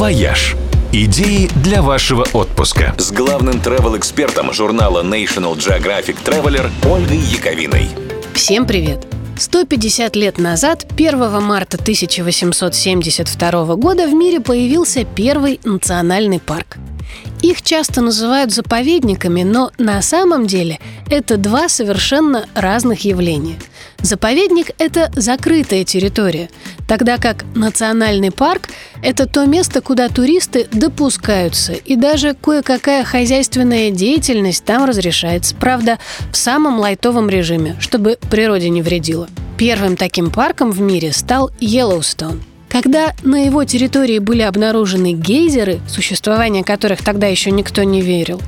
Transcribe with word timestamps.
«Вояж». 0.00 0.56
Идеи 0.94 1.50
для 1.62 1.82
вашего 1.82 2.26
отпуска. 2.32 2.94
С 2.96 3.12
главным 3.12 3.56
travel-экспертом 3.56 4.50
журнала 4.50 5.02
National 5.02 5.58
Geographic 5.58 6.16
Traveler 6.24 6.70
Ольгой 6.90 7.18
Яковиной. 7.18 7.90
Всем 8.32 8.66
привет! 8.66 9.06
150 9.38 10.16
лет 10.16 10.38
назад, 10.38 10.86
1 10.94 11.42
марта 11.42 11.76
1872 11.76 13.76
года, 13.76 14.08
в 14.08 14.14
мире 14.14 14.40
появился 14.40 15.04
первый 15.04 15.60
национальный 15.64 16.40
парк. 16.40 16.78
Их 17.42 17.60
часто 17.60 18.00
называют 18.00 18.52
заповедниками, 18.52 19.42
но 19.42 19.70
на 19.76 20.00
самом 20.00 20.46
деле 20.46 20.78
это 21.10 21.36
два 21.36 21.68
совершенно 21.68 22.46
разных 22.54 23.04
явления. 23.04 23.56
Заповедник– 24.02 24.70
это 24.78 25.10
закрытая 25.14 25.84
территория, 25.84 26.48
тогда 26.88 27.18
как 27.18 27.44
национальный 27.54 28.30
парк– 28.30 28.68
это 29.02 29.26
то 29.26 29.44
место, 29.44 29.80
куда 29.80 30.08
туристы 30.08 30.66
допускаются, 30.72 31.72
и 31.72 31.96
даже 31.96 32.34
кое-какая 32.34 33.04
хозяйственная 33.04 33.90
деятельность 33.90 34.64
там 34.64 34.84
разрешается, 34.84 35.54
правда, 35.54 35.98
в 36.32 36.36
самом 36.36 36.78
лайтовом 36.80 37.28
режиме, 37.28 37.76
чтобы 37.80 38.18
природе 38.30 38.70
не 38.70 38.82
вредило. 38.82 39.28
Первым 39.58 39.96
таким 39.96 40.30
парком 40.30 40.70
в 40.70 40.80
мире 40.80 41.12
стал 41.12 41.50
Йеллоустон– 41.60 42.42
когда 42.70 43.14
на 43.24 43.46
его 43.46 43.64
территории 43.64 44.20
были 44.20 44.42
обнаружены 44.42 45.12
гейзеры, 45.12 45.80
существование 45.88 46.62
которых 46.62 47.02
тогда 47.02 47.26
еще 47.26 47.50
никто 47.50 47.82
не 47.82 48.00
верил, 48.00 48.40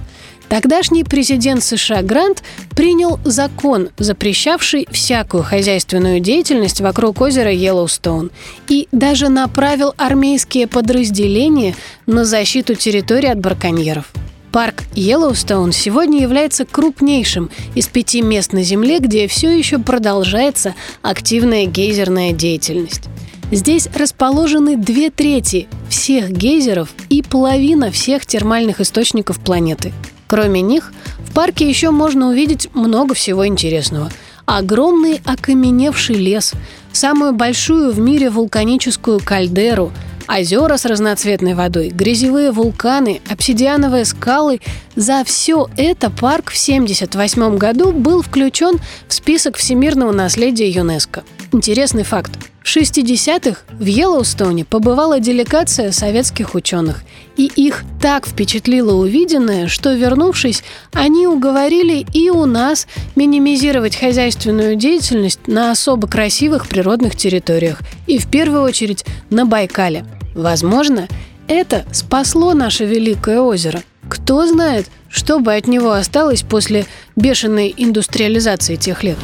Тогдашний 0.52 1.02
президент 1.02 1.64
США 1.64 2.02
Грант 2.02 2.42
принял 2.76 3.18
закон, 3.24 3.88
запрещавший 3.96 4.86
всякую 4.90 5.44
хозяйственную 5.44 6.20
деятельность 6.20 6.82
вокруг 6.82 7.22
озера 7.22 7.50
Йеллоустоун 7.50 8.30
и 8.68 8.86
даже 8.92 9.30
направил 9.30 9.94
армейские 9.96 10.66
подразделения 10.66 11.74
на 12.04 12.26
защиту 12.26 12.74
территории 12.74 13.30
от 13.30 13.40
браконьеров. 13.40 14.12
Парк 14.52 14.82
Йеллоустоун 14.94 15.72
сегодня 15.72 16.20
является 16.20 16.66
крупнейшим 16.66 17.48
из 17.74 17.88
пяти 17.88 18.20
мест 18.20 18.52
на 18.52 18.62
Земле, 18.62 18.98
где 18.98 19.28
все 19.28 19.56
еще 19.56 19.78
продолжается 19.78 20.74
активная 21.00 21.64
гейзерная 21.64 22.32
деятельность. 22.32 23.04
Здесь 23.50 23.88
расположены 23.94 24.76
две 24.76 25.08
трети 25.08 25.66
всех 25.88 26.30
гейзеров 26.30 26.90
и 27.08 27.22
половина 27.22 27.90
всех 27.90 28.26
термальных 28.26 28.82
источников 28.82 29.40
планеты. 29.40 29.94
Кроме 30.32 30.62
них, 30.62 30.94
в 31.18 31.34
парке 31.34 31.68
еще 31.68 31.90
можно 31.90 32.30
увидеть 32.30 32.70
много 32.72 33.12
всего 33.12 33.46
интересного. 33.46 34.10
Огромный 34.46 35.20
окаменевший 35.26 36.16
лес, 36.16 36.54
самую 36.90 37.34
большую 37.34 37.92
в 37.92 37.98
мире 37.98 38.30
вулканическую 38.30 39.20
кальдеру, 39.22 39.92
озера 40.26 40.78
с 40.78 40.86
разноцветной 40.86 41.52
водой, 41.52 41.90
грязевые 41.90 42.50
вулканы, 42.50 43.20
обсидиановые 43.28 44.06
скалы. 44.06 44.62
За 44.96 45.22
все 45.22 45.68
это 45.76 46.08
парк 46.08 46.50
в 46.50 46.56
1978 46.56 47.58
году 47.58 47.92
был 47.92 48.22
включен 48.22 48.78
в 49.08 49.12
список 49.12 49.58
всемирного 49.58 50.12
наследия 50.12 50.70
ЮНЕСКО. 50.70 51.24
Интересный 51.52 52.04
факт. 52.04 52.51
В 52.62 52.76
60-х 52.76 53.62
в 53.72 53.84
Йеллоустоне 53.84 54.64
побывала 54.64 55.18
делегация 55.18 55.90
советских 55.90 56.54
ученых, 56.54 57.02
и 57.36 57.46
их 57.46 57.82
так 58.00 58.26
впечатлило 58.26 58.94
увиденное, 58.94 59.66
что, 59.66 59.92
вернувшись, 59.94 60.62
они 60.92 61.26
уговорили 61.26 62.06
и 62.12 62.30
у 62.30 62.46
нас 62.46 62.86
минимизировать 63.16 63.96
хозяйственную 63.96 64.76
деятельность 64.76 65.48
на 65.48 65.72
особо 65.72 66.06
красивых 66.06 66.68
природных 66.68 67.16
территориях, 67.16 67.80
и 68.06 68.18
в 68.18 68.30
первую 68.30 68.62
очередь 68.62 69.04
на 69.28 69.44
Байкале. 69.44 70.04
Возможно, 70.34 71.08
это 71.48 71.84
спасло 71.92 72.54
наше 72.54 72.84
великое 72.84 73.40
озеро. 73.40 73.82
Кто 74.08 74.46
знает, 74.46 74.86
что 75.08 75.40
бы 75.40 75.54
от 75.54 75.66
него 75.66 75.90
осталось 75.90 76.42
после 76.42 76.86
бешеной 77.16 77.74
индустриализации 77.76 78.76
тех 78.76 79.02
лет. 79.02 79.18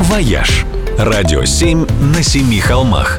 «Вояж» 0.00 0.64
Радио 0.98 1.44
7 1.44 1.86
на 2.14 2.22
семи 2.22 2.60
холмах. 2.60 3.18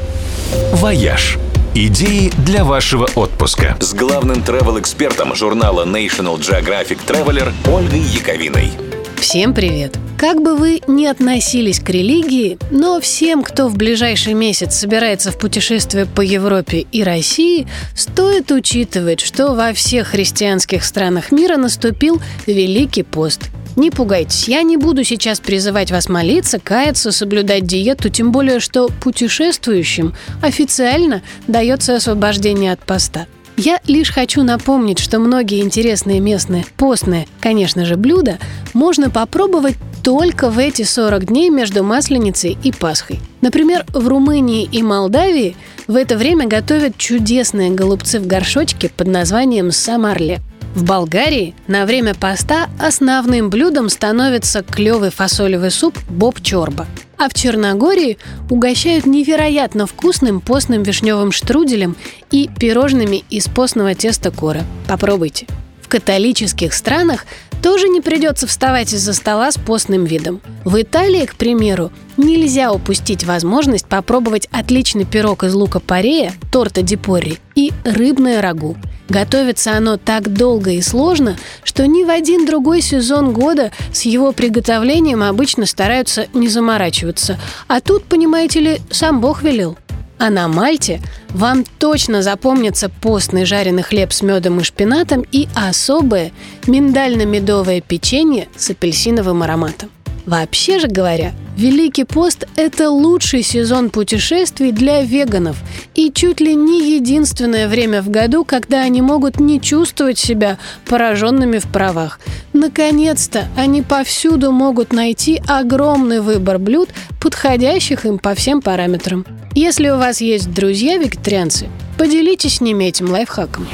«Вояж». 0.74 1.38
Идеи 1.74 2.30
для 2.38 2.64
вашего 2.64 3.08
отпуска. 3.16 3.76
С 3.80 3.92
главным 3.94 4.38
travel-экспертом 4.38 5.34
журнала 5.34 5.84
National 5.84 6.38
Geographic 6.38 6.98
Traveler 7.04 7.52
Ольгой 7.68 7.98
Яковиной. 7.98 8.70
Всем 9.16 9.52
привет! 9.54 9.98
Как 10.16 10.40
бы 10.40 10.56
вы 10.56 10.82
ни 10.86 11.04
относились 11.06 11.80
к 11.80 11.90
религии, 11.90 12.58
но 12.70 13.00
всем, 13.00 13.42
кто 13.42 13.68
в 13.68 13.76
ближайший 13.76 14.34
месяц 14.34 14.76
собирается 14.76 15.32
в 15.32 15.38
путешествие 15.38 16.06
по 16.06 16.20
Европе 16.20 16.86
и 16.92 17.02
России, 17.02 17.66
стоит 17.96 18.52
учитывать, 18.52 19.20
что 19.20 19.54
во 19.54 19.72
всех 19.72 20.08
христианских 20.08 20.84
странах 20.84 21.32
мира 21.32 21.56
наступил 21.56 22.22
Великий 22.46 23.02
пост– 23.02 23.50
не 23.76 23.90
пугайтесь, 23.90 24.48
я 24.48 24.62
не 24.62 24.76
буду 24.76 25.04
сейчас 25.04 25.40
призывать 25.40 25.90
вас 25.90 26.08
молиться, 26.08 26.58
каяться, 26.58 27.12
соблюдать 27.12 27.66
диету, 27.66 28.08
тем 28.08 28.32
более, 28.32 28.60
что 28.60 28.88
путешествующим 29.02 30.14
официально 30.42 31.22
дается 31.46 31.96
освобождение 31.96 32.72
от 32.72 32.80
поста. 32.80 33.26
Я 33.56 33.80
лишь 33.86 34.10
хочу 34.10 34.42
напомнить, 34.42 34.98
что 34.98 35.20
многие 35.20 35.60
интересные 35.60 36.18
местные 36.18 36.64
постные, 36.76 37.28
конечно 37.40 37.84
же, 37.84 37.96
блюда 37.96 38.38
можно 38.72 39.10
попробовать 39.10 39.76
только 40.02 40.50
в 40.50 40.58
эти 40.58 40.82
40 40.82 41.26
дней 41.26 41.50
между 41.50 41.84
Масленицей 41.84 42.58
и 42.62 42.72
Пасхой. 42.72 43.20
Например, 43.42 43.86
в 43.92 44.08
Румынии 44.08 44.68
и 44.70 44.82
Молдавии 44.82 45.56
в 45.86 45.94
это 45.94 46.16
время 46.16 46.46
готовят 46.46 46.98
чудесные 46.98 47.70
голубцы 47.70 48.18
в 48.18 48.26
горшочке 48.26 48.88
под 48.88 49.06
названием 49.06 49.70
самарле– 49.70 50.40
в 50.74 50.84
Болгарии 50.84 51.54
на 51.66 51.86
время 51.86 52.14
поста 52.14 52.68
основным 52.78 53.48
блюдом 53.48 53.88
становится 53.88 54.62
клевый 54.62 55.10
фасолевый 55.10 55.70
суп 55.70 55.96
боб-чорба. 56.10 56.86
А 57.16 57.28
в 57.28 57.34
Черногории 57.34 58.18
угощают 58.50 59.06
невероятно 59.06 59.86
вкусным 59.86 60.40
постным 60.40 60.82
вишневым 60.82 61.32
штруделем 61.32 61.96
и 62.30 62.50
пирожными 62.58 63.24
из 63.30 63.46
постного 63.46 63.94
теста 63.94 64.30
кора. 64.30 64.62
Попробуйте. 64.88 65.46
В 65.80 65.88
католических 65.88 66.74
странах 66.74 67.24
тоже 67.62 67.88
не 67.88 68.00
придется 68.00 68.46
вставать 68.46 68.92
из-за 68.92 69.14
стола 69.14 69.52
с 69.52 69.56
постным 69.56 70.04
видом. 70.04 70.40
В 70.64 70.82
Италии, 70.82 71.24
к 71.24 71.36
примеру, 71.36 71.92
нельзя 72.16 72.72
упустить 72.72 73.24
возможность 73.24 73.86
попробовать 73.86 74.48
отличный 74.50 75.04
пирог 75.04 75.44
из 75.44 75.54
лука-порея, 75.54 76.34
торта 76.50 76.82
дипорри 76.82 77.38
и 77.54 77.72
рыбное 77.84 78.42
рагу. 78.42 78.76
Готовится 79.08 79.76
оно 79.76 79.96
так 79.98 80.32
долго 80.32 80.70
и 80.70 80.80
сложно, 80.80 81.36
что 81.62 81.86
ни 81.86 82.04
в 82.04 82.10
один 82.10 82.46
другой 82.46 82.80
сезон 82.80 83.32
года 83.32 83.70
с 83.92 84.02
его 84.02 84.32
приготовлением 84.32 85.22
обычно 85.22 85.66
стараются 85.66 86.26
не 86.32 86.48
заморачиваться. 86.48 87.38
А 87.68 87.80
тут, 87.80 88.04
понимаете 88.04 88.60
ли, 88.60 88.80
сам 88.90 89.20
Бог 89.20 89.42
велел. 89.42 89.76
А 90.18 90.30
на 90.30 90.48
Мальте 90.48 91.02
вам 91.30 91.64
точно 91.78 92.22
запомнится 92.22 92.88
постный 92.88 93.44
жареный 93.44 93.82
хлеб 93.82 94.12
с 94.12 94.22
медом 94.22 94.60
и 94.60 94.62
шпинатом 94.62 95.24
и 95.32 95.48
особое 95.54 96.32
миндально-медовое 96.66 97.80
печенье 97.80 98.48
с 98.56 98.70
апельсиновым 98.70 99.42
ароматом. 99.42 99.90
Вообще 100.24 100.78
же 100.78 100.86
говоря, 100.86 101.34
Великий 101.56 102.04
пост– 102.04 102.46
это 102.56 102.90
лучший 102.90 103.42
сезон 103.42 103.90
путешествий 103.90 104.72
для 104.72 105.02
веганов 105.02 105.56
и 105.94 106.10
чуть 106.12 106.40
ли 106.40 106.54
не 106.56 106.96
единственное 106.96 107.68
время 107.68 108.02
в 108.02 108.10
году, 108.10 108.44
когда 108.44 108.82
они 108.82 109.02
могут 109.02 109.38
не 109.38 109.60
чувствовать 109.60 110.18
себя 110.18 110.58
пораженными 110.86 111.58
в 111.58 111.66
правах. 111.66 112.18
Наконец-то 112.52 113.46
они 113.56 113.82
повсюду 113.82 114.50
могут 114.50 114.92
найти 114.92 115.40
огромный 115.46 116.20
выбор 116.20 116.58
блюд, 116.58 116.88
подходящих 117.20 118.04
им 118.04 118.18
по 118.18 118.34
всем 118.34 118.60
параметрам. 118.60 119.24
Если 119.54 119.88
у 119.88 119.98
вас 119.98 120.20
есть 120.20 120.52
друзья-вегетарианцы, 120.52 121.68
поделитесь 121.96 122.56
с 122.56 122.60
ними 122.60 122.86
этим 122.86 123.10
лайфхаком. 123.10 123.68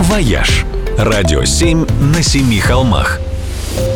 «Вояж»– 0.00 0.64
радио 0.98 1.44
7 1.44 1.86
на 2.12 2.22
семи 2.22 2.58
холмах. 2.58 3.20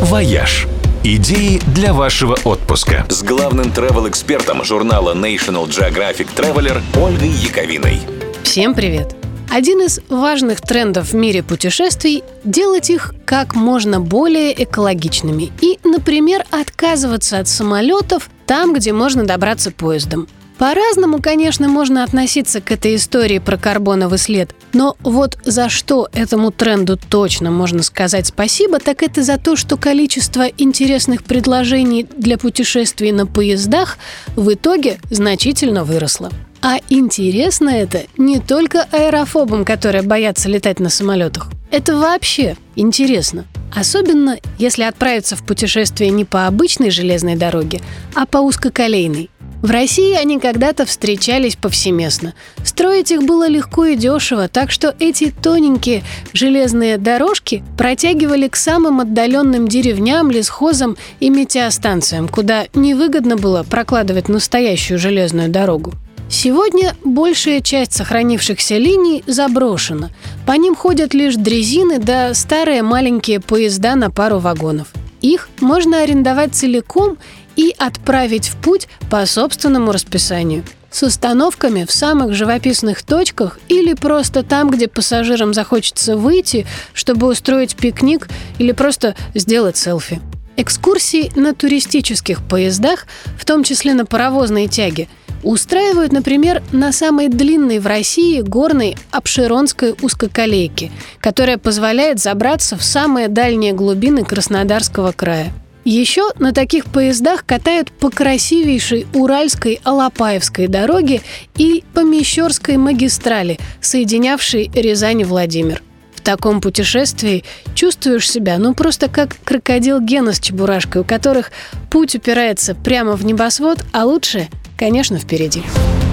«Вояж» 0.02 0.68
Идеи 1.06 1.60
для 1.74 1.92
вашего 1.92 2.34
отпуска. 2.44 3.04
С 3.10 3.22
главным 3.22 3.66
travel-экспертом 3.66 4.64
журнала 4.64 5.14
National 5.14 5.68
Geographic 5.68 6.28
Traveler 6.34 6.80
Ольгой 6.98 7.28
Яковиной. 7.28 8.00
Всем 8.42 8.72
привет! 8.72 9.14
Один 9.50 9.82
из 9.82 10.00
важных 10.08 10.62
трендов 10.62 11.10
в 11.10 11.14
мире 11.14 11.42
путешествий– 11.42 12.24
делать 12.44 12.88
их 12.88 13.14
как 13.26 13.54
можно 13.54 14.00
более 14.00 14.64
экологичными 14.64 15.52
и, 15.60 15.78
например, 15.84 16.46
отказываться 16.50 17.38
от 17.38 17.48
самолетов 17.48 18.30
там, 18.46 18.72
где 18.72 18.94
можно 18.94 19.26
добраться 19.26 19.72
поездом. 19.72 20.26
По-разному, 20.58 21.20
конечно, 21.20 21.68
можно 21.68 22.04
относиться 22.04 22.60
к 22.60 22.70
этой 22.70 22.94
истории 22.94 23.38
про 23.38 23.56
карбоновый 23.56 24.18
след, 24.18 24.54
но 24.72 24.96
вот 25.02 25.36
за 25.44 25.68
что 25.68 26.08
этому 26.12 26.52
тренду 26.52 26.96
точно 26.96 27.50
можно 27.50 27.82
сказать 27.82 28.26
спасибо, 28.26 28.78
так 28.78 29.02
это 29.02 29.22
за 29.22 29.36
то, 29.36 29.56
что 29.56 29.76
количество 29.76 30.46
интересных 30.46 31.24
предложений 31.24 32.06
для 32.16 32.38
путешествий 32.38 33.10
на 33.10 33.26
поездах 33.26 33.98
в 34.36 34.52
итоге 34.52 34.98
значительно 35.10 35.84
выросло. 35.84 36.30
А 36.62 36.78
интересно 36.88 37.68
это 37.68 38.04
не 38.16 38.40
только 38.40 38.86
аэрофобам, 38.90 39.64
которые 39.64 40.02
боятся 40.02 40.48
летать 40.48 40.80
на 40.80 40.88
самолетах. 40.88 41.48
Это 41.70 41.96
вообще 41.96 42.56
интересно. 42.74 43.44
Особенно, 43.74 44.38
если 44.56 44.84
отправиться 44.84 45.34
в 45.36 45.44
путешествие 45.44 46.10
не 46.10 46.24
по 46.24 46.46
обычной 46.46 46.90
железной 46.90 47.34
дороге, 47.34 47.80
а 48.14 48.24
по 48.24 48.38
узкоколейной. 48.38 49.28
В 49.64 49.70
России 49.70 50.12
они 50.12 50.38
когда-то 50.38 50.84
встречались 50.84 51.56
повсеместно. 51.56 52.34
Строить 52.62 53.10
их 53.10 53.22
было 53.22 53.48
легко 53.48 53.86
и 53.86 53.96
дешево, 53.96 54.46
так 54.46 54.70
что 54.70 54.94
эти 54.98 55.30
тоненькие 55.30 56.02
железные 56.34 56.98
дорожки 56.98 57.64
протягивали 57.78 58.48
к 58.48 58.56
самым 58.56 59.00
отдаленным 59.00 59.66
деревням, 59.66 60.30
лесхозам 60.30 60.98
и 61.18 61.30
метеостанциям, 61.30 62.28
куда 62.28 62.66
невыгодно 62.74 63.38
было 63.38 63.62
прокладывать 63.62 64.28
настоящую 64.28 64.98
железную 64.98 65.48
дорогу. 65.48 65.94
Сегодня 66.28 66.94
большая 67.02 67.62
часть 67.62 67.94
сохранившихся 67.94 68.76
линий 68.76 69.24
заброшена. 69.26 70.10
По 70.44 70.52
ним 70.52 70.74
ходят 70.74 71.14
лишь 71.14 71.36
дрезины 71.36 71.98
да 71.98 72.34
старые 72.34 72.82
маленькие 72.82 73.40
поезда 73.40 73.94
на 73.94 74.10
пару 74.10 74.40
вагонов. 74.40 74.88
Их 75.24 75.48
можно 75.60 76.02
арендовать 76.02 76.54
целиком 76.54 77.16
и 77.56 77.74
отправить 77.78 78.48
в 78.48 78.56
путь 78.56 78.88
по 79.10 79.24
собственному 79.26 79.92
расписанию 79.92 80.64
с 80.90 81.02
остановками 81.02 81.84
в 81.84 81.90
самых 81.90 82.34
живописных 82.34 83.02
точках 83.02 83.58
или 83.68 83.94
просто 83.94 84.44
там, 84.44 84.70
где 84.70 84.86
пассажирам 84.86 85.52
захочется 85.52 86.16
выйти, 86.16 86.66
чтобы 86.92 87.26
устроить 87.26 87.74
пикник 87.74 88.28
или 88.58 88.70
просто 88.70 89.16
сделать 89.34 89.76
селфи. 89.76 90.20
Экскурсии 90.56 91.32
на 91.34 91.52
туристических 91.52 92.46
поездах, 92.46 93.08
в 93.36 93.44
том 93.44 93.64
числе 93.64 93.94
на 93.94 94.06
паровозной 94.06 94.68
тяге– 94.68 95.08
устраивают, 95.44 96.12
например, 96.12 96.62
на 96.72 96.92
самой 96.92 97.28
длинной 97.28 97.78
в 97.78 97.86
России 97.86 98.40
горной 98.40 98.96
Обширонской 99.10 99.94
узкоколейке, 100.00 100.90
которая 101.20 101.58
позволяет 101.58 102.18
забраться 102.18 102.76
в 102.76 102.82
самые 102.82 103.28
дальние 103.28 103.72
глубины 103.72 104.24
Краснодарского 104.24 105.12
края. 105.12 105.52
Еще 105.84 106.30
на 106.38 106.52
таких 106.52 106.86
поездах 106.86 107.44
катают 107.44 107.92
по 107.92 108.08
красивейшей 108.10 109.06
Уральской 109.12 109.80
Алапаевской 109.84 110.66
дороге 110.66 111.20
и 111.56 111.84
по 111.92 112.00
Мещерской 112.00 112.78
магистрали, 112.78 113.58
соединявшей 113.82 114.70
Рязань 114.74 115.20
и 115.20 115.24
Владимир. 115.24 115.82
В 116.14 116.22
таком 116.22 116.62
путешествии 116.62 117.44
чувствуешь 117.74 118.30
себя, 118.30 118.56
ну 118.56 118.72
просто 118.72 119.08
как 119.08 119.36
крокодил 119.44 120.00
Гена 120.00 120.32
с 120.32 120.40
Чебурашкой, 120.40 121.02
у 121.02 121.04
которых 121.04 121.52
путь 121.90 122.14
упирается 122.14 122.74
прямо 122.74 123.14
в 123.14 123.24
небосвод, 123.26 123.84
а 123.92 124.06
лучше– 124.06 124.48
конечно, 124.78 125.18
впереди. 125.18 125.62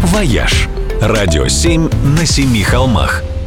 «Вояж»– 0.03 0.67
радио 1.01 1.47
7 1.47 1.89
на 2.17 2.25
семи 2.25 2.61
холмах– 2.61 3.23